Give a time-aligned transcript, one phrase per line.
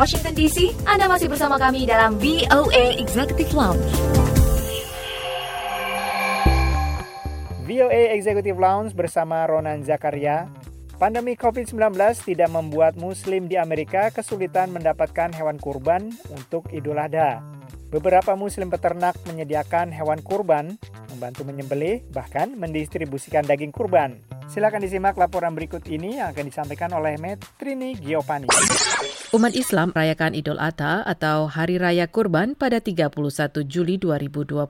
[0.00, 3.84] Washington DC, Anda masih bersama kami dalam VOA Executive Lounge.
[7.68, 10.48] VOA Executive Lounge bersama Ronan Zakaria.
[10.96, 17.44] Pandemi COVID-19 tidak membuat Muslim di Amerika kesulitan mendapatkan hewan kurban untuk Idul Adha.
[17.92, 20.80] Beberapa Muslim peternak menyediakan hewan kurban,
[21.12, 24.29] membantu menyembelih, bahkan mendistribusikan daging kurban.
[24.50, 28.50] Silakan disimak laporan berikut ini yang akan disampaikan oleh Metrini Giovanni.
[29.30, 33.14] Umat Islam merayakan Idul Adha atau Hari Raya Kurban pada 31
[33.70, 34.66] Juli 2020.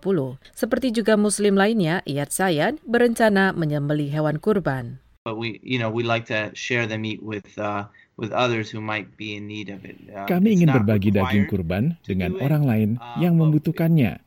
[0.53, 5.01] Seperti juga Muslim lainnya, Iyad Sayan berencana menyembeli hewan kurban.
[5.25, 7.89] But we, you know, we like to share the meat with uh,
[8.21, 9.97] with others who might be in need of it.
[10.13, 14.21] Uh, Kami ingin berbagi daging kurban dengan orang lain uh, yang membutuhkannya.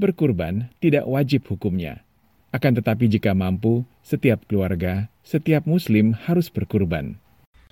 [0.00, 2.05] Berkurban tidak wajib hukumnya.
[2.56, 7.20] Akan tetapi jika mampu, setiap keluarga, setiap muslim harus berkurban.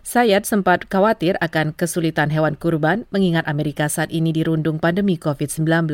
[0.04, 5.88] Sayat sempat khawatir akan kesulitan hewan kurban mengingat Amerika saat ini dirundung pandemi COVID-19.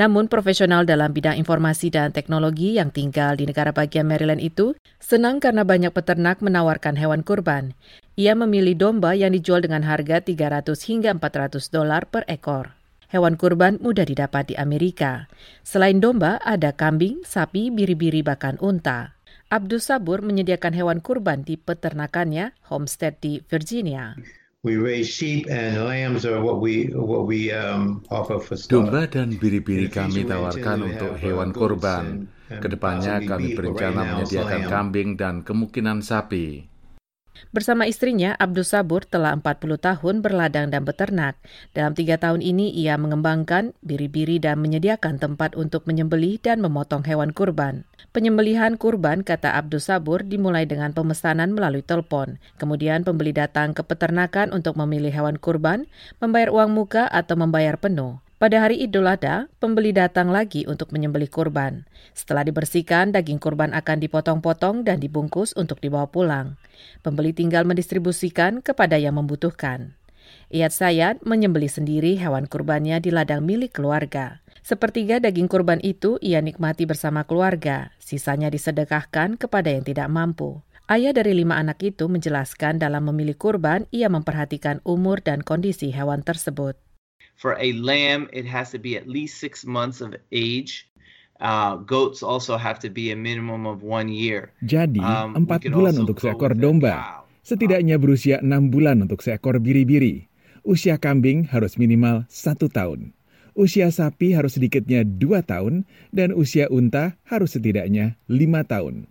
[0.00, 4.72] Namun profesional dalam bidang informasi dan teknologi yang tinggal di negara bagian Maryland itu
[5.04, 7.76] senang karena banyak peternak menawarkan hewan kurban.
[8.16, 12.72] Ia memilih domba yang dijual dengan harga 300 hingga 400 dolar per ekor.
[13.14, 15.30] Hewan kurban mudah didapat di Amerika.
[15.62, 19.14] Selain domba, ada kambing, sapi, biri-biri, bahkan unta.
[19.46, 24.18] Abdus Sabur menyediakan hewan kurban di peternakannya, homestead di Virginia.
[24.66, 29.38] We raise sheep and lambs are what we what we um, offer for Domba dan
[29.38, 32.26] biri-biri kami tawarkan untuk hewan kurban.
[32.50, 36.66] Ke depannya kami berencana menyediakan kambing dan kemungkinan sapi.
[37.54, 41.38] Bersama istrinya, Abdus Sabur telah 40 tahun berladang dan beternak.
[41.70, 47.30] Dalam tiga tahun ini, ia mengembangkan biri-biri dan menyediakan tempat untuk menyembelih dan memotong hewan
[47.30, 47.86] kurban.
[48.14, 52.42] Penyembelihan kurban, kata Abdus Sabur, dimulai dengan pemesanan melalui telepon.
[52.58, 55.86] Kemudian pembeli datang ke peternakan untuk memilih hewan kurban,
[56.18, 58.23] membayar uang muka atau membayar penuh.
[58.44, 61.88] Pada hari Idul Adha, pembeli datang lagi untuk menyembelih kurban.
[62.12, 66.60] Setelah dibersihkan, daging kurban akan dipotong-potong dan dibungkus untuk dibawa pulang.
[67.00, 69.96] Pembeli tinggal mendistribusikan kepada yang membutuhkan.
[70.52, 74.44] Iyad Sayad menyembelih sendiri hewan kurbannya di ladang milik keluarga.
[74.60, 80.60] Sepertiga daging kurban itu ia nikmati bersama keluarga, sisanya disedekahkan kepada yang tidak mampu.
[80.84, 86.20] Ayah dari lima anak itu menjelaskan dalam memilih kurban, ia memperhatikan umur dan kondisi hewan
[86.20, 86.83] tersebut.
[87.44, 90.88] For a lamb, it has to be at least six months of age.
[91.44, 94.48] Uh, goats also have to be a minimum of one year.
[94.64, 97.20] Jadi, um, empat bulan untuk seekor domba.
[97.44, 100.24] Setidaknya berusia enam bulan untuk seekor biri-biri.
[100.64, 103.12] Usia kambing harus minimal satu tahun.
[103.52, 105.84] Usia sapi harus sedikitnya dua tahun,
[106.16, 109.04] dan usia unta harus setidaknya lima tahun.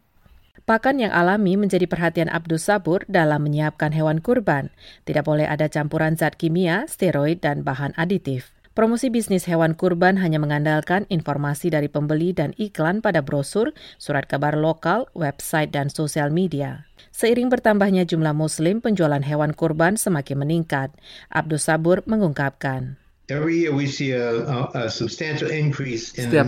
[0.63, 4.71] Pakan yang alami menjadi perhatian Abdus Sabur dalam menyiapkan hewan kurban.
[5.03, 8.55] Tidak boleh ada campuran zat kimia, steroid, dan bahan aditif.
[8.71, 14.55] Promosi bisnis hewan kurban hanya mengandalkan informasi dari pembeli dan iklan pada brosur, surat kabar
[14.55, 16.87] lokal, website, dan sosial media.
[17.11, 20.95] Seiring bertambahnya jumlah muslim, penjualan hewan kurban semakin meningkat.
[21.27, 23.02] Abdus Sabur mengungkapkan.
[23.23, 23.47] Setiap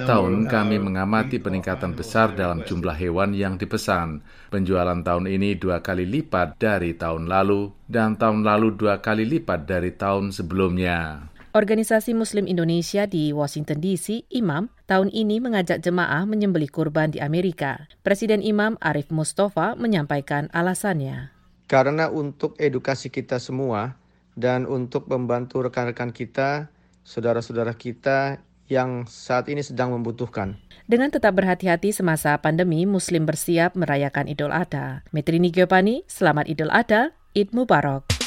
[0.04, 4.20] tahun kami mengamati peningkatan besar dalam jumlah hewan yang dipesan.
[4.52, 9.64] Penjualan tahun ini dua kali lipat dari tahun lalu, dan tahun lalu dua kali lipat
[9.64, 11.32] dari tahun sebelumnya.
[11.56, 17.88] Organisasi Muslim Indonesia di Washington DC, Imam, tahun ini mengajak jemaah menyembelih kurban di Amerika.
[18.04, 21.32] Presiden Imam Arif Mustafa menyampaikan alasannya.
[21.72, 23.96] Karena untuk edukasi kita semua,
[24.36, 26.68] dan untuk membantu rekan-rekan kita,
[27.08, 30.60] saudara-saudara kita yang saat ini sedang membutuhkan.
[30.86, 35.02] Dengan tetap berhati-hati semasa pandemi, Muslim bersiap merayakan Idul Adha.
[35.16, 38.25] Metrini Giovanni, selamat Idul Adha, Id Mubarak.